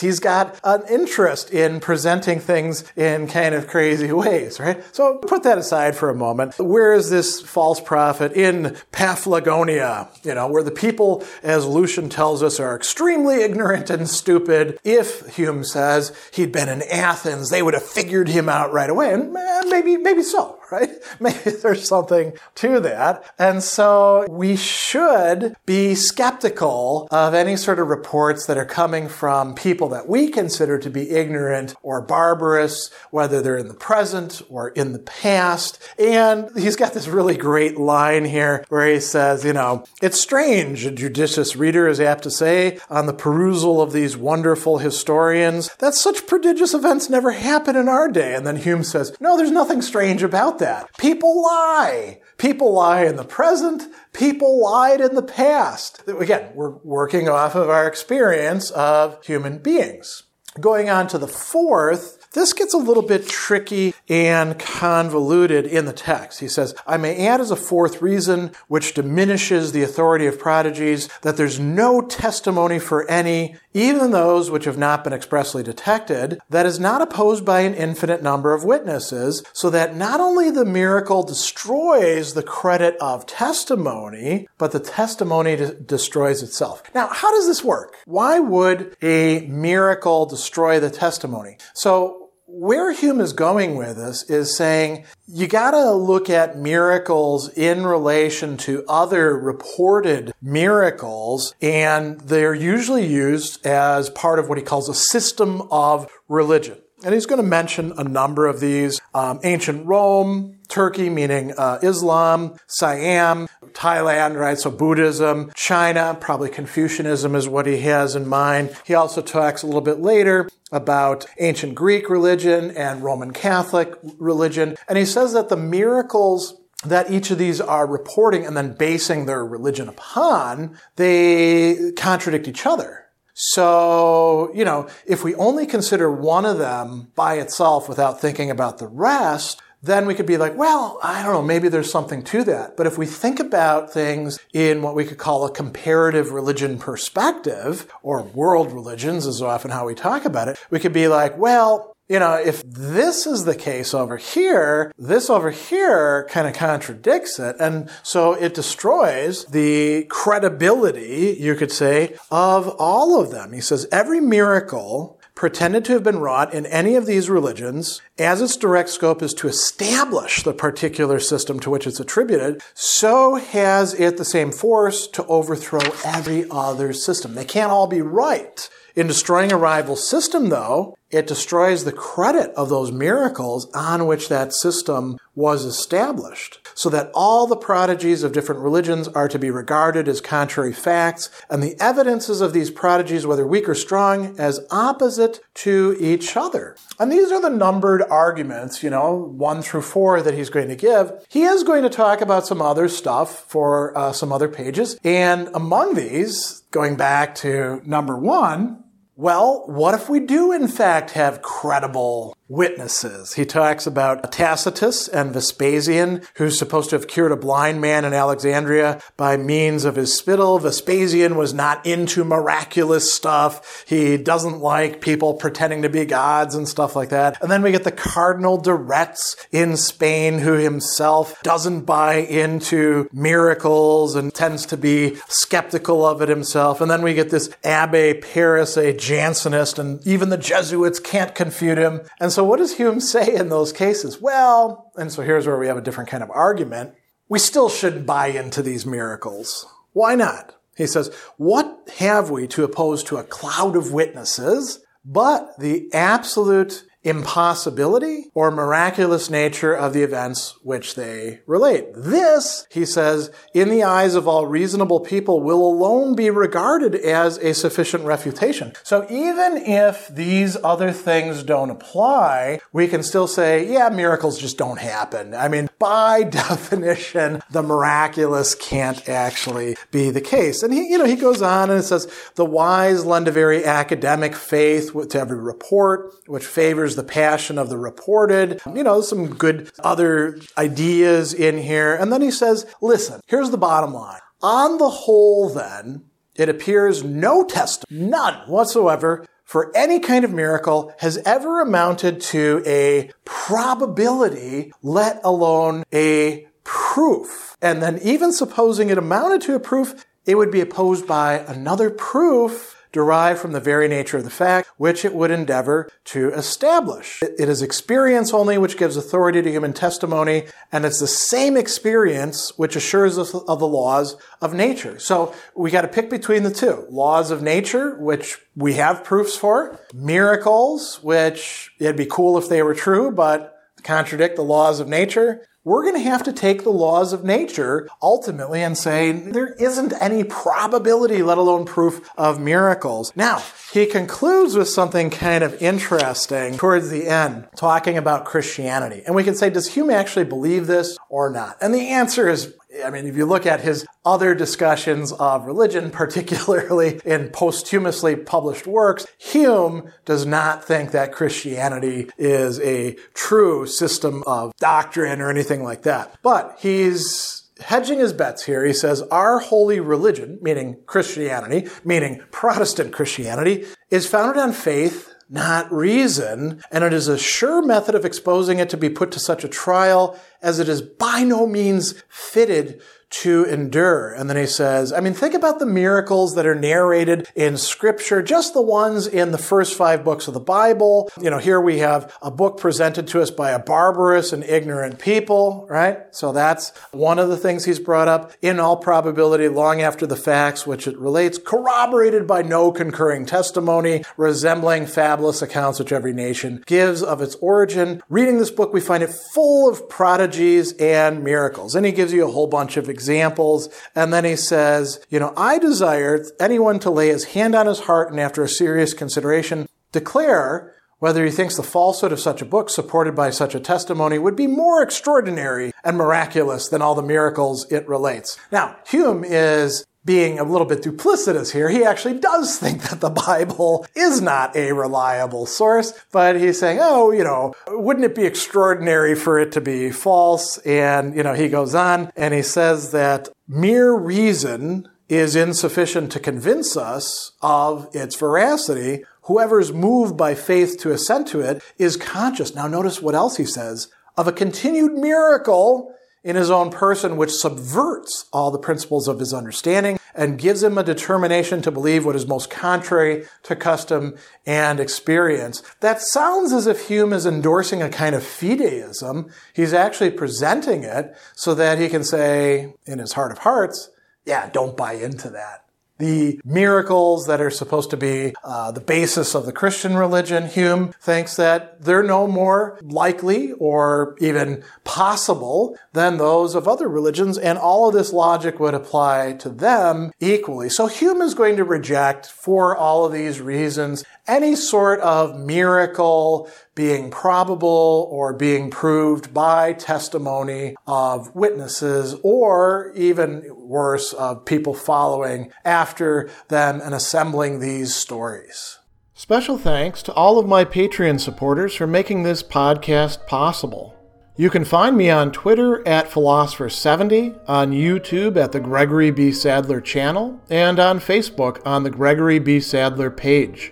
He's 0.00 0.20
got 0.20 0.60
an 0.62 0.82
interest 0.88 1.50
in 1.50 1.80
presenting 1.80 2.38
things 2.38 2.84
in 2.94 3.26
kind 3.26 3.54
of 3.54 3.66
crazy 3.66 4.12
ways, 4.12 4.60
right? 4.60 4.82
So 4.94 5.18
put 5.18 5.42
that 5.42 5.58
aside 5.58 5.96
for 5.96 6.08
a 6.08 6.14
moment. 6.14 6.51
Where 6.58 6.94
is 6.94 7.10
this 7.10 7.40
false 7.40 7.80
prophet? 7.80 8.32
In 8.32 8.76
Paphlagonia, 8.92 10.08
you 10.24 10.34
know, 10.34 10.48
where 10.48 10.62
the 10.62 10.70
people, 10.70 11.24
as 11.42 11.66
Lucian 11.66 12.08
tells 12.08 12.42
us, 12.42 12.60
are 12.60 12.76
extremely 12.76 13.42
ignorant 13.42 13.90
and 13.90 14.08
stupid. 14.08 14.78
If, 14.84 15.36
Hume 15.36 15.64
says, 15.64 16.16
he'd 16.32 16.52
been 16.52 16.68
in 16.68 16.82
Athens, 16.90 17.50
they 17.50 17.62
would 17.62 17.74
have 17.74 17.82
figured 17.82 18.28
him 18.28 18.48
out 18.48 18.72
right 18.72 18.90
away. 18.90 19.12
And 19.12 19.36
eh, 19.36 19.62
maybe, 19.66 19.96
maybe 19.96 20.22
so, 20.22 20.58
right? 20.72 20.90
Maybe 21.20 21.50
there's 21.50 21.86
something 21.86 22.32
to 22.56 22.80
that. 22.80 23.24
And 23.38 23.62
so 23.62 24.26
we 24.28 24.56
should 24.56 25.54
be 25.66 25.94
skeptical 25.94 27.06
of 27.10 27.34
any 27.34 27.56
sort 27.56 27.78
of 27.78 27.88
reports 27.88 28.46
that 28.46 28.56
are 28.56 28.64
coming 28.64 29.08
from 29.08 29.54
people 29.54 29.88
that 29.90 30.08
we 30.08 30.28
consider 30.28 30.78
to 30.78 30.90
be 30.90 31.10
ignorant 31.10 31.74
or 31.82 32.00
barbarous, 32.00 32.90
whether 33.10 33.42
they're 33.42 33.58
in 33.58 33.68
the 33.68 33.74
present 33.74 34.40
or 34.48 34.70
in 34.70 34.92
the 34.92 34.98
past. 34.98 35.78
And 35.98 36.48
he's 36.56 36.76
got 36.76 36.94
this 36.94 37.06
really 37.06 37.36
great 37.36 37.76
line 37.76 38.24
here 38.24 38.64
where 38.70 38.90
he 38.90 39.00
says, 39.00 39.44
you 39.44 39.52
know, 39.52 39.84
it's 40.00 40.18
strange, 40.18 40.86
a 40.86 40.90
judicious 40.90 41.54
reader 41.54 41.86
is 41.86 42.00
apt 42.00 42.22
to 42.22 42.30
say, 42.30 42.78
on 42.88 43.06
the 43.06 43.12
perusal 43.12 43.82
of 43.82 43.92
these 43.92 44.16
wonderful 44.16 44.78
historians, 44.78 45.68
that 45.76 45.94
such 45.94 46.26
prodigious 46.26 46.72
events 46.72 47.10
never 47.10 47.32
happen 47.32 47.76
in 47.76 47.88
our 47.88 48.08
day. 48.08 48.34
And 48.34 48.46
then 48.46 48.56
Hume 48.56 48.84
says, 48.84 49.14
no, 49.20 49.36
there's 49.36 49.50
nothing 49.50 49.82
strange 49.82 50.22
about 50.22 50.61
that. 50.62 50.96
People 50.98 51.42
lie. 51.42 52.20
People 52.38 52.72
lie 52.72 53.04
in 53.04 53.16
the 53.16 53.24
present. 53.24 53.84
People 54.12 54.60
lied 54.62 55.00
in 55.00 55.14
the 55.14 55.22
past. 55.22 56.02
Again, 56.08 56.50
we're 56.54 56.76
working 56.82 57.28
off 57.28 57.54
of 57.54 57.68
our 57.68 57.86
experience 57.86 58.70
of 58.70 59.24
human 59.24 59.58
beings. 59.58 60.24
Going 60.60 60.90
on 60.90 61.06
to 61.08 61.18
the 61.18 61.28
fourth, 61.28 62.30
this 62.32 62.52
gets 62.52 62.74
a 62.74 62.78
little 62.78 63.02
bit 63.02 63.26
tricky 63.26 63.94
and 64.08 64.58
convoluted 64.58 65.66
in 65.66 65.86
the 65.86 65.92
text. 65.92 66.40
He 66.40 66.48
says, 66.48 66.74
I 66.86 66.96
may 66.96 67.26
add 67.26 67.40
as 67.40 67.50
a 67.50 67.56
fourth 67.56 68.02
reason, 68.02 68.52
which 68.68 68.94
diminishes 68.94 69.72
the 69.72 69.82
authority 69.82 70.26
of 70.26 70.38
prodigies, 70.38 71.08
that 71.22 71.36
there's 71.36 71.58
no 71.58 72.02
testimony 72.02 72.78
for 72.78 73.08
any, 73.10 73.56
even 73.74 74.10
those 74.10 74.50
which 74.50 74.64
have 74.64 74.78
not 74.78 75.04
been 75.04 75.12
expressly 75.12 75.62
detected, 75.62 76.40
that 76.50 76.66
is 76.66 76.78
not 76.78 77.02
opposed 77.02 77.44
by 77.44 77.60
an 77.60 77.74
infinite 77.74 78.22
number 78.22 78.52
of 78.52 78.64
witnesses, 78.64 79.42
so 79.52 79.70
that 79.70 79.96
not 79.96 80.20
only 80.20 80.50
the 80.50 80.64
miracle 80.64 81.22
destroys 81.22 82.34
the 82.34 82.42
credit 82.42 82.96
of 83.00 83.26
testimony, 83.26 84.48
but 84.58 84.72
the 84.72 84.80
testimony 84.80 85.56
destroys 85.84 86.42
itself. 86.42 86.82
Now, 86.94 87.08
how 87.08 87.30
does 87.30 87.46
this 87.46 87.64
work? 87.64 87.96
Why 88.04 88.38
would 88.38 88.96
a 89.02 89.46
miracle 89.46 90.26
destroy 90.26 90.80
the 90.80 90.90
testimony? 90.90 91.56
So, 91.74 92.21
where 92.54 92.92
Hume 92.92 93.20
is 93.20 93.32
going 93.32 93.76
with 93.76 93.96
this 93.96 94.28
is 94.28 94.54
saying 94.54 95.04
you 95.26 95.46
gotta 95.46 95.92
look 95.92 96.28
at 96.28 96.58
miracles 96.58 97.48
in 97.48 97.86
relation 97.86 98.58
to 98.58 98.84
other 98.86 99.38
reported 99.38 100.34
miracles, 100.42 101.54
and 101.62 102.20
they're 102.20 102.54
usually 102.54 103.06
used 103.06 103.64
as 103.66 104.10
part 104.10 104.38
of 104.38 104.50
what 104.50 104.58
he 104.58 104.64
calls 104.64 104.90
a 104.90 104.94
system 104.94 105.62
of 105.70 106.10
religion. 106.28 106.76
And 107.04 107.14
he's 107.14 107.26
going 107.26 107.42
to 107.42 107.46
mention 107.46 107.92
a 107.96 108.04
number 108.04 108.46
of 108.46 108.60
these. 108.60 109.00
Um, 109.14 109.40
ancient 109.42 109.86
Rome, 109.86 110.58
Turkey, 110.68 111.10
meaning 111.10 111.52
uh, 111.58 111.78
Islam, 111.82 112.56
Siam, 112.66 113.48
Thailand, 113.72 114.38
right? 114.38 114.58
So 114.58 114.70
Buddhism, 114.70 115.50
China, 115.54 116.16
probably 116.20 116.48
Confucianism 116.48 117.34
is 117.34 117.48
what 117.48 117.66
he 117.66 117.78
has 117.78 118.14
in 118.14 118.28
mind. 118.28 118.76
He 118.84 118.94
also 118.94 119.20
talks 119.20 119.62
a 119.62 119.66
little 119.66 119.80
bit 119.80 120.00
later 120.00 120.48
about 120.70 121.26
ancient 121.40 121.74
Greek 121.74 122.08
religion 122.08 122.70
and 122.70 123.02
Roman 123.02 123.32
Catholic 123.32 123.94
religion. 124.18 124.76
And 124.88 124.96
he 124.96 125.04
says 125.04 125.32
that 125.32 125.48
the 125.48 125.56
miracles 125.56 126.58
that 126.84 127.10
each 127.10 127.30
of 127.30 127.38
these 127.38 127.60
are 127.60 127.86
reporting 127.86 128.44
and 128.44 128.56
then 128.56 128.74
basing 128.74 129.26
their 129.26 129.44
religion 129.44 129.88
upon, 129.88 130.76
they 130.96 131.92
contradict 131.96 132.48
each 132.48 132.66
other. 132.66 133.01
So, 133.44 134.52
you 134.54 134.64
know, 134.64 134.88
if 135.04 135.24
we 135.24 135.34
only 135.34 135.66
consider 135.66 136.12
one 136.12 136.44
of 136.44 136.58
them 136.58 137.10
by 137.16 137.40
itself 137.40 137.88
without 137.88 138.20
thinking 138.20 138.52
about 138.52 138.78
the 138.78 138.86
rest, 138.86 139.60
then 139.82 140.06
we 140.06 140.14
could 140.14 140.26
be 140.26 140.36
like, 140.36 140.56
well, 140.56 141.00
I 141.02 141.24
don't 141.24 141.32
know, 141.32 141.42
maybe 141.42 141.68
there's 141.68 141.90
something 141.90 142.22
to 142.22 142.44
that. 142.44 142.76
But 142.76 142.86
if 142.86 142.96
we 142.96 143.04
think 143.04 143.40
about 143.40 143.92
things 143.92 144.38
in 144.52 144.80
what 144.80 144.94
we 144.94 145.04
could 145.04 145.18
call 145.18 145.44
a 145.44 145.50
comparative 145.50 146.30
religion 146.30 146.78
perspective, 146.78 147.92
or 148.00 148.22
world 148.22 148.72
religions 148.72 149.26
is 149.26 149.42
often 149.42 149.72
how 149.72 149.86
we 149.86 149.96
talk 149.96 150.24
about 150.24 150.46
it, 150.46 150.56
we 150.70 150.78
could 150.78 150.92
be 150.92 151.08
like, 151.08 151.36
well, 151.36 151.91
you 152.08 152.18
know, 152.18 152.34
if 152.34 152.62
this 152.64 153.26
is 153.26 153.44
the 153.44 153.54
case 153.54 153.94
over 153.94 154.16
here, 154.16 154.92
this 154.98 155.30
over 155.30 155.50
here 155.50 156.26
kind 156.30 156.46
of 156.46 156.54
contradicts 156.54 157.38
it. 157.38 157.56
And 157.58 157.88
so 158.02 158.34
it 158.34 158.54
destroys 158.54 159.44
the 159.46 160.04
credibility, 160.10 161.36
you 161.40 161.54
could 161.54 161.72
say, 161.72 162.16
of 162.30 162.68
all 162.78 163.20
of 163.20 163.30
them. 163.30 163.52
He 163.52 163.60
says 163.60 163.86
every 163.90 164.20
miracle 164.20 165.18
pretended 165.34 165.84
to 165.86 165.94
have 165.94 166.02
been 166.02 166.18
wrought 166.18 166.52
in 166.52 166.66
any 166.66 166.94
of 166.94 167.06
these 167.06 167.30
religions, 167.30 168.02
as 168.18 168.42
its 168.42 168.56
direct 168.56 168.90
scope 168.90 169.22
is 169.22 169.32
to 169.32 169.48
establish 169.48 170.42
the 170.42 170.52
particular 170.52 171.18
system 171.18 171.58
to 171.58 171.70
which 171.70 171.86
it's 171.86 171.98
attributed, 171.98 172.62
so 172.74 173.36
has 173.36 173.94
it 173.98 174.18
the 174.18 174.24
same 174.24 174.52
force 174.52 175.06
to 175.06 175.24
overthrow 175.26 175.80
every 176.04 176.44
other 176.50 176.92
system. 176.92 177.34
They 177.34 177.46
can't 177.46 177.72
all 177.72 177.86
be 177.86 178.02
right. 178.02 178.68
In 178.94 179.06
destroying 179.06 179.50
a 179.50 179.56
rival 179.56 179.96
system, 179.96 180.50
though, 180.50 180.98
it 181.12 181.26
destroys 181.26 181.84
the 181.84 181.92
credit 181.92 182.50
of 182.54 182.70
those 182.70 182.90
miracles 182.90 183.70
on 183.74 184.06
which 184.06 184.28
that 184.30 184.54
system 184.54 185.18
was 185.34 185.64
established, 185.64 186.58
so 186.74 186.90
that 186.90 187.10
all 187.14 187.46
the 187.46 187.56
prodigies 187.56 188.22
of 188.22 188.32
different 188.32 188.60
religions 188.60 189.08
are 189.08 189.28
to 189.28 189.38
be 189.38 189.50
regarded 189.50 190.08
as 190.08 190.20
contrary 190.20 190.72
facts, 190.72 191.30
and 191.48 191.62
the 191.62 191.76
evidences 191.80 192.40
of 192.40 192.52
these 192.52 192.70
prodigies, 192.70 193.26
whether 193.26 193.46
weak 193.46 193.68
or 193.68 193.74
strong, 193.74 194.38
as 194.38 194.60
opposite 194.70 195.40
to 195.54 195.96
each 195.98 196.36
other. 196.36 196.76
And 196.98 197.10
these 197.10 197.30
are 197.30 197.40
the 197.40 197.48
numbered 197.50 198.02
arguments, 198.02 198.82
you 198.82 198.90
know, 198.90 199.14
one 199.14 199.62
through 199.62 199.82
four 199.82 200.20
that 200.20 200.34
he's 200.34 200.50
going 200.50 200.68
to 200.68 200.76
give. 200.76 201.12
He 201.28 201.44
is 201.44 201.62
going 201.62 201.82
to 201.82 201.90
talk 201.90 202.20
about 202.20 202.46
some 202.46 202.60
other 202.60 202.88
stuff 202.88 203.44
for 203.48 203.96
uh, 203.96 204.12
some 204.12 204.32
other 204.32 204.48
pages, 204.48 204.98
and 205.04 205.48
among 205.54 205.94
these, 205.94 206.62
going 206.70 206.96
back 206.96 207.34
to 207.36 207.80
number 207.84 208.16
one, 208.18 208.81
well, 209.22 209.62
what 209.66 209.94
if 209.94 210.08
we 210.08 210.18
do 210.18 210.50
in 210.50 210.66
fact 210.66 211.12
have 211.12 211.42
credible 211.42 212.36
witnesses. 212.52 213.32
He 213.32 213.46
talks 213.46 213.86
about 213.86 214.30
Tacitus 214.30 215.08
and 215.08 215.32
Vespasian, 215.32 216.22
who's 216.34 216.58
supposed 216.58 216.90
to 216.90 216.96
have 216.96 217.08
cured 217.08 217.32
a 217.32 217.36
blind 217.36 217.80
man 217.80 218.04
in 218.04 218.12
Alexandria 218.12 219.00
by 219.16 219.38
means 219.38 219.86
of 219.86 219.96
his 219.96 220.14
spittle. 220.14 220.58
Vespasian 220.58 221.36
was 221.36 221.54
not 221.54 221.84
into 221.86 222.24
miraculous 222.24 223.10
stuff. 223.10 223.84
He 223.88 224.18
doesn't 224.18 224.60
like 224.60 225.00
people 225.00 225.32
pretending 225.34 225.80
to 225.82 225.88
be 225.88 226.04
gods 226.04 226.54
and 226.54 226.68
stuff 226.68 226.94
like 226.94 227.08
that. 227.08 227.40
And 227.40 227.50
then 227.50 227.62
we 227.62 227.72
get 227.72 227.84
the 227.84 227.90
Cardinal 227.90 228.58
de 228.58 228.74
Retz 228.74 229.34
in 229.50 229.78
Spain, 229.78 230.38
who 230.40 230.52
himself 230.52 231.42
doesn't 231.42 231.86
buy 231.86 232.16
into 232.16 233.08
miracles 233.14 234.14
and 234.14 234.32
tends 234.32 234.66
to 234.66 234.76
be 234.76 235.16
skeptical 235.26 236.04
of 236.04 236.20
it 236.20 236.28
himself. 236.28 236.82
And 236.82 236.90
then 236.90 237.00
we 237.00 237.14
get 237.14 237.30
this 237.30 237.48
Abbe 237.64 238.20
Paris, 238.20 238.76
a 238.76 238.92
Jansenist, 238.92 239.78
and 239.78 240.06
even 240.06 240.28
the 240.28 240.36
Jesuits 240.36 241.00
can't 241.00 241.34
confute 241.34 241.78
him. 241.78 242.02
And 242.20 242.30
so 242.30 242.41
so 242.42 242.46
what 242.46 242.58
does 242.58 242.76
Hume 242.76 242.98
say 242.98 243.36
in 243.36 243.50
those 243.50 243.72
cases? 243.72 244.20
Well, 244.20 244.90
and 244.96 245.12
so 245.12 245.22
here's 245.22 245.46
where 245.46 245.56
we 245.56 245.68
have 245.68 245.76
a 245.76 245.80
different 245.80 246.10
kind 246.10 246.24
of 246.24 246.30
argument. 246.32 246.92
We 247.28 247.38
still 247.38 247.68
shouldn't 247.68 248.04
buy 248.04 248.26
into 248.26 248.62
these 248.62 248.84
miracles. 248.84 249.64
Why 249.92 250.16
not? 250.16 250.56
He 250.76 250.88
says, 250.88 251.14
what 251.36 251.88
have 251.98 252.30
we 252.30 252.48
to 252.48 252.64
oppose 252.64 253.04
to 253.04 253.18
a 253.18 253.22
cloud 253.22 253.76
of 253.76 253.92
witnesses 253.92 254.84
but 255.04 255.56
the 255.60 255.88
absolute 255.94 256.84
impossibility 257.04 258.30
or 258.34 258.50
miraculous 258.50 259.28
nature 259.28 259.72
of 259.74 259.92
the 259.92 260.02
events 260.02 260.56
which 260.62 260.94
they 260.94 261.40
relate. 261.46 261.86
This, 261.94 262.66
he 262.70 262.84
says, 262.84 263.30
in 263.54 263.68
the 263.68 263.82
eyes 263.82 264.14
of 264.14 264.28
all 264.28 264.46
reasonable 264.46 265.00
people 265.00 265.40
will 265.40 265.66
alone 265.66 266.14
be 266.14 266.30
regarded 266.30 266.94
as 266.94 267.38
a 267.38 267.54
sufficient 267.54 268.04
refutation. 268.04 268.72
So 268.82 269.06
even 269.10 269.56
if 269.56 270.08
these 270.08 270.56
other 270.62 270.92
things 270.92 271.42
don't 271.42 271.70
apply, 271.70 272.60
we 272.72 272.88
can 272.88 273.02
still 273.02 273.26
say, 273.26 273.70
yeah, 273.70 273.88
miracles 273.88 274.38
just 274.38 274.58
don't 274.58 274.78
happen. 274.78 275.34
I 275.34 275.48
mean, 275.48 275.68
by 275.78 276.22
definition, 276.30 277.42
the 277.50 277.62
miraculous 277.62 278.54
can't 278.54 279.08
actually 279.08 279.76
be 279.90 280.10
the 280.10 280.20
case. 280.20 280.62
And 280.62 280.72
he, 280.72 280.88
you 280.90 280.98
know, 280.98 281.06
he 281.06 281.16
goes 281.16 281.42
on 281.42 281.70
and 281.70 281.82
says, 281.82 282.10
the 282.36 282.44
wise 282.44 283.04
lend 283.04 283.28
a 283.28 283.32
very 283.32 283.64
academic 283.64 284.34
faith 284.34 284.92
to 285.08 285.18
every 285.18 285.38
report, 285.38 286.12
which 286.26 286.44
favors 286.44 286.91
the 286.96 287.04
passion 287.04 287.58
of 287.58 287.68
the 287.68 287.78
reported. 287.78 288.60
You 288.72 288.82
know, 288.82 289.00
some 289.00 289.34
good 289.34 289.70
other 289.80 290.38
ideas 290.56 291.34
in 291.34 291.58
here. 291.58 291.94
And 291.94 292.12
then 292.12 292.22
he 292.22 292.30
says, 292.30 292.66
listen, 292.80 293.20
here's 293.26 293.50
the 293.50 293.58
bottom 293.58 293.92
line. 293.94 294.20
On 294.42 294.78
the 294.78 294.90
whole, 294.90 295.48
then, 295.48 296.04
it 296.34 296.48
appears 296.48 297.04
no 297.04 297.44
test, 297.44 297.84
none 297.90 298.48
whatsoever, 298.48 299.26
for 299.44 299.70
any 299.76 300.00
kind 300.00 300.24
of 300.24 300.32
miracle 300.32 300.94
has 300.98 301.18
ever 301.18 301.60
amounted 301.60 302.20
to 302.20 302.62
a 302.66 303.10
probability, 303.24 304.72
let 304.82 305.20
alone 305.22 305.84
a 305.92 306.46
proof. 306.64 307.56
And 307.60 307.82
then 307.82 307.98
even 308.02 308.32
supposing 308.32 308.88
it 308.88 308.98
amounted 308.98 309.42
to 309.42 309.54
a 309.54 309.60
proof, 309.60 310.06
it 310.24 310.36
would 310.36 310.50
be 310.50 310.60
opposed 310.60 311.06
by 311.06 311.38
another 311.40 311.90
proof 311.90 312.81
derived 312.92 313.40
from 313.40 313.52
the 313.52 313.60
very 313.60 313.88
nature 313.88 314.18
of 314.18 314.24
the 314.24 314.30
fact 314.30 314.68
which 314.76 315.04
it 315.04 315.14
would 315.14 315.30
endeavor 315.30 315.90
to 316.04 316.30
establish. 316.32 317.22
It 317.22 317.48
is 317.48 317.62
experience 317.62 318.32
only 318.32 318.58
which 318.58 318.76
gives 318.76 318.96
authority 318.96 319.42
to 319.42 319.50
human 319.50 319.72
testimony, 319.72 320.44
and 320.70 320.84
it's 320.84 321.00
the 321.00 321.06
same 321.06 321.56
experience 321.56 322.56
which 322.58 322.76
assures 322.76 323.18
us 323.18 323.34
of 323.34 323.58
the 323.58 323.66
laws 323.66 324.16
of 324.40 324.54
nature. 324.54 324.98
So 324.98 325.34
we 325.56 325.70
got 325.70 325.82
to 325.82 325.88
pick 325.88 326.10
between 326.10 326.42
the 326.42 326.50
two. 326.52 326.86
Laws 326.90 327.30
of 327.30 327.42
nature, 327.42 327.96
which 327.96 328.38
we 328.54 328.74
have 328.74 329.04
proofs 329.04 329.36
for, 329.36 329.80
miracles, 329.94 331.02
which 331.02 331.72
it'd 331.78 331.96
be 331.96 332.06
cool 332.06 332.36
if 332.38 332.48
they 332.48 332.62
were 332.62 332.74
true, 332.74 333.10
but 333.10 333.58
contradict 333.82 334.36
the 334.36 334.42
laws 334.42 334.80
of 334.80 334.88
nature, 334.88 335.46
we're 335.64 335.82
going 335.82 335.94
to 335.94 336.10
have 336.10 336.22
to 336.24 336.32
take 336.32 336.64
the 336.64 336.70
laws 336.70 337.12
of 337.12 337.24
nature 337.24 337.88
ultimately 338.00 338.62
and 338.62 338.76
say 338.76 339.12
there 339.12 339.54
isn't 339.54 339.92
any 340.00 340.24
probability, 340.24 341.22
let 341.22 341.38
alone 341.38 341.64
proof 341.64 342.08
of 342.16 342.40
miracles. 342.40 343.12
Now, 343.14 343.42
he 343.72 343.86
concludes 343.86 344.56
with 344.56 344.68
something 344.68 345.10
kind 345.10 345.44
of 345.44 345.60
interesting 345.62 346.56
towards 346.56 346.90
the 346.90 347.06
end, 347.06 347.46
talking 347.56 347.96
about 347.96 348.24
Christianity. 348.24 349.02
And 349.06 349.14
we 349.14 349.24
can 349.24 349.34
say, 349.34 349.50
does 349.50 349.72
Hume 349.74 349.90
actually 349.90 350.24
believe 350.24 350.66
this 350.66 350.98
or 351.08 351.30
not? 351.30 351.56
And 351.60 351.72
the 351.72 351.88
answer 351.88 352.28
is 352.28 352.54
I 352.84 352.90
mean, 352.90 353.06
if 353.06 353.16
you 353.16 353.26
look 353.26 353.46
at 353.46 353.60
his 353.60 353.86
other 354.04 354.34
discussions 354.34 355.12
of 355.12 355.46
religion, 355.46 355.90
particularly 355.92 357.00
in 357.04 357.28
posthumously 357.28 358.16
published 358.16 358.66
works, 358.66 359.06
Hume 359.18 359.92
does 360.04 360.26
not 360.26 360.64
think 360.64 360.92
that 360.92 361.12
Christianity 361.12 362.10
is 362.18 362.60
a 362.60 362.96
true 363.14 363.66
system 363.66 364.22
of 364.26 364.52
doctrine 364.56 365.20
or 365.20 365.30
anything 365.30 365.62
like 365.62 365.82
that. 365.82 366.16
But 366.22 366.56
he's 366.60 367.42
hedging 367.60 367.98
his 367.98 368.12
bets 368.12 368.44
here. 368.44 368.64
He 368.64 368.72
says, 368.72 369.02
our 369.02 369.38
holy 369.38 369.80
religion, 369.80 370.38
meaning 370.42 370.78
Christianity, 370.86 371.68
meaning 371.84 372.22
Protestant 372.30 372.92
Christianity, 372.92 373.66
is 373.90 374.08
founded 374.08 374.36
on 374.36 374.52
faith 374.52 375.11
not 375.32 375.72
reason, 375.72 376.62
and 376.70 376.84
it 376.84 376.92
is 376.92 377.08
a 377.08 377.16
sure 377.16 377.62
method 377.62 377.94
of 377.94 378.04
exposing 378.04 378.58
it 378.58 378.68
to 378.68 378.76
be 378.76 378.90
put 378.90 379.10
to 379.12 379.18
such 379.18 379.44
a 379.44 379.48
trial 379.48 380.20
as 380.42 380.58
it 380.58 380.68
is 380.68 380.82
by 380.82 381.24
no 381.24 381.46
means 381.46 381.94
fitted 382.08 382.82
to 383.12 383.44
endure. 383.44 384.12
And 384.12 384.28
then 384.28 384.36
he 384.36 384.46
says, 384.46 384.92
I 384.92 385.00
mean, 385.00 385.12
think 385.12 385.34
about 385.34 385.58
the 385.58 385.66
miracles 385.66 386.34
that 386.34 386.46
are 386.46 386.54
narrated 386.54 387.28
in 387.34 387.58
scripture, 387.58 388.22
just 388.22 388.54
the 388.54 388.62
ones 388.62 389.06
in 389.06 389.32
the 389.32 389.38
first 389.38 389.76
five 389.76 390.02
books 390.02 390.28
of 390.28 390.34
the 390.34 390.40
Bible. 390.40 391.10
You 391.20 391.30
know, 391.30 391.38
here 391.38 391.60
we 391.60 391.78
have 391.78 392.16
a 392.22 392.30
book 392.30 392.58
presented 392.58 393.06
to 393.08 393.20
us 393.20 393.30
by 393.30 393.50
a 393.50 393.58
barbarous 393.58 394.32
and 394.32 394.42
ignorant 394.42 394.98
people, 394.98 395.66
right? 395.68 395.98
So 396.10 396.32
that's 396.32 396.72
one 396.90 397.18
of 397.18 397.28
the 397.28 397.36
things 397.36 397.64
he's 397.64 397.78
brought 397.78 398.08
up. 398.08 398.32
In 398.40 398.58
all 398.58 398.78
probability, 398.78 399.48
long 399.48 399.82
after 399.82 400.06
the 400.06 400.16
facts 400.16 400.66
which 400.66 400.88
it 400.88 400.98
relates, 400.98 401.38
corroborated 401.38 402.26
by 402.26 402.42
no 402.42 402.72
concurring 402.72 403.26
testimony, 403.26 404.04
resembling 404.16 404.86
fabulous 404.86 405.42
accounts 405.42 405.78
which 405.78 405.92
every 405.92 406.14
nation 406.14 406.64
gives 406.66 407.02
of 407.02 407.20
its 407.20 407.34
origin. 407.36 408.02
Reading 408.08 408.38
this 408.38 408.50
book, 408.50 408.72
we 408.72 408.80
find 408.80 409.02
it 409.02 409.10
full 409.34 409.68
of 409.68 409.88
prodigies 409.90 410.72
and 410.74 411.22
miracles. 411.22 411.74
And 411.74 411.84
he 411.84 411.92
gives 411.92 412.12
you 412.12 412.26
a 412.26 412.30
whole 412.30 412.46
bunch 412.46 412.76
of 412.76 412.88
examples 412.88 413.01
examples. 413.02 413.68
And 413.96 414.12
then 414.12 414.24
he 414.24 414.36
says, 414.36 415.04
you 415.10 415.18
know, 415.18 415.32
I 415.36 415.58
desire 415.58 416.24
anyone 416.38 416.78
to 416.80 416.90
lay 416.90 417.08
his 417.08 417.24
hand 417.24 417.54
on 417.54 417.66
his 417.66 417.80
heart 417.80 418.10
and 418.10 418.20
after 418.20 418.42
a 418.42 418.48
serious 418.48 418.94
consideration 418.94 419.68
declare 419.90 420.74
whether 421.00 421.24
he 421.24 421.32
thinks 421.32 421.56
the 421.56 421.64
falsehood 421.64 422.12
of 422.12 422.20
such 422.20 422.40
a 422.40 422.46
book 422.46 422.70
supported 422.70 423.16
by 423.16 423.30
such 423.30 423.56
a 423.56 423.60
testimony 423.60 424.18
would 424.18 424.36
be 424.36 424.46
more 424.46 424.82
extraordinary 424.82 425.72
and 425.82 425.96
miraculous 425.96 426.68
than 426.68 426.80
all 426.80 426.94
the 426.94 427.02
miracles 427.02 427.66
it 427.72 427.88
relates. 427.88 428.38
Now, 428.52 428.76
Hume 428.86 429.24
is 429.24 429.84
being 430.04 430.38
a 430.38 430.44
little 430.44 430.66
bit 430.66 430.82
duplicitous 430.82 431.52
here. 431.52 431.68
He 431.68 431.84
actually 431.84 432.18
does 432.18 432.58
think 432.58 432.82
that 432.88 433.00
the 433.00 433.10
Bible 433.10 433.86
is 433.94 434.20
not 434.20 434.56
a 434.56 434.72
reliable 434.72 435.46
source, 435.46 435.92
but 436.12 436.40
he's 436.40 436.58
saying, 436.58 436.78
oh, 436.80 437.10
you 437.10 437.24
know, 437.24 437.54
wouldn't 437.68 438.04
it 438.04 438.14
be 438.14 438.24
extraordinary 438.24 439.14
for 439.14 439.38
it 439.38 439.52
to 439.52 439.60
be 439.60 439.90
false? 439.90 440.58
And, 440.58 441.14
you 441.14 441.22
know, 441.22 441.34
he 441.34 441.48
goes 441.48 441.74
on 441.74 442.12
and 442.16 442.34
he 442.34 442.42
says 442.42 442.92
that 442.92 443.28
mere 443.46 443.92
reason 443.92 444.88
is 445.08 445.36
insufficient 445.36 446.10
to 446.10 446.18
convince 446.20 446.76
us 446.76 447.32
of 447.42 447.86
its 447.92 448.16
veracity. 448.16 449.04
Whoever 449.24 449.60
is 449.60 449.72
moved 449.72 450.16
by 450.16 450.34
faith 450.34 450.78
to 450.80 450.90
assent 450.90 451.28
to 451.28 451.40
it 451.40 451.62
is 451.76 451.96
conscious. 451.96 452.54
Now 452.54 452.66
notice 452.66 453.02
what 453.02 453.14
else 453.14 453.36
he 453.36 453.44
says 453.44 453.88
of 454.16 454.26
a 454.26 454.32
continued 454.32 454.92
miracle 454.92 455.94
in 456.24 456.36
his 456.36 456.50
own 456.50 456.70
person, 456.70 457.16
which 457.16 457.30
subverts 457.30 458.26
all 458.32 458.50
the 458.50 458.58
principles 458.58 459.08
of 459.08 459.18
his 459.18 459.32
understanding 459.32 459.98
and 460.14 460.38
gives 460.38 460.62
him 460.62 460.78
a 460.78 460.84
determination 460.84 461.62
to 461.62 461.70
believe 461.70 462.04
what 462.04 462.16
is 462.16 462.26
most 462.26 462.50
contrary 462.50 463.26
to 463.42 463.56
custom 463.56 464.14
and 464.46 464.78
experience. 464.78 465.62
That 465.80 466.00
sounds 466.00 466.52
as 466.52 466.66
if 466.66 466.88
Hume 466.88 467.12
is 467.12 467.26
endorsing 467.26 467.82
a 467.82 467.88
kind 467.88 468.14
of 468.14 468.22
fideism. 468.22 469.32
He's 469.52 469.72
actually 469.72 470.10
presenting 470.10 470.84
it 470.84 471.16
so 471.34 471.54
that 471.54 471.78
he 471.78 471.88
can 471.88 472.04
say, 472.04 472.74
in 472.86 472.98
his 472.98 473.14
heart 473.14 473.32
of 473.32 473.38
hearts, 473.38 473.90
yeah, 474.24 474.48
don't 474.50 474.76
buy 474.76 474.92
into 474.92 475.30
that 475.30 475.64
the 475.98 476.40
miracles 476.44 477.26
that 477.26 477.40
are 477.40 477.50
supposed 477.50 477.90
to 477.90 477.96
be 477.96 478.34
uh, 478.42 478.72
the 478.72 478.80
basis 478.80 479.34
of 479.34 479.46
the 479.46 479.52
Christian 479.52 479.96
religion. 479.96 480.48
Hume 480.48 480.92
thinks 481.00 481.36
that 481.36 481.82
they're 481.82 482.02
no 482.02 482.26
more 482.26 482.78
likely 482.82 483.52
or 483.52 484.16
even 484.18 484.64
possible 484.84 485.76
than 485.92 486.16
those 486.16 486.54
of 486.54 486.66
other 486.66 486.88
religions, 486.88 487.38
and 487.38 487.58
all 487.58 487.88
of 487.88 487.94
this 487.94 488.12
logic 488.12 488.58
would 488.58 488.74
apply 488.74 489.34
to 489.34 489.48
them 489.48 490.12
equally. 490.20 490.68
So 490.68 490.86
Hume 490.86 491.22
is 491.22 491.34
going 491.34 491.56
to 491.56 491.64
reject, 491.64 492.26
for 492.26 492.76
all 492.76 493.04
of 493.04 493.12
these 493.12 493.40
reasons, 493.40 494.04
any 494.26 494.56
sort 494.56 495.00
of 495.00 495.38
miracle 495.38 496.50
being 496.74 497.10
probable 497.10 498.08
or 498.10 498.32
being 498.32 498.70
proved 498.70 499.34
by 499.34 499.72
testimony 499.72 500.74
of 500.86 501.34
witnesses 501.34 502.14
or 502.22 502.92
even 502.94 503.44
worse 503.56 504.12
of 504.14 504.44
people 504.44 504.74
following 504.74 505.52
after 505.64 506.30
them 506.48 506.80
and 506.80 506.94
assembling 506.94 507.60
these 507.60 507.94
stories. 507.94 508.78
Special 509.14 509.58
thanks 509.58 510.02
to 510.02 510.12
all 510.14 510.38
of 510.38 510.48
my 510.48 510.64
Patreon 510.64 511.20
supporters 511.20 511.74
for 511.74 511.86
making 511.86 512.22
this 512.22 512.42
podcast 512.42 513.26
possible. 513.26 513.94
You 514.34 514.48
can 514.48 514.64
find 514.64 514.96
me 514.96 515.10
on 515.10 515.30
Twitter 515.30 515.86
at 515.86 516.08
Philosopher70, 516.08 517.38
on 517.46 517.70
YouTube 517.70 518.36
at 518.38 518.52
the 518.52 518.60
Gregory 518.60 519.10
B. 519.10 519.30
Sadler 519.30 519.80
channel, 519.82 520.40
and 520.48 520.80
on 520.80 521.00
Facebook 521.00 521.60
on 521.66 521.82
the 521.82 521.90
Gregory 521.90 522.38
B. 522.38 522.58
Sadler 522.58 523.10
page. 523.10 523.71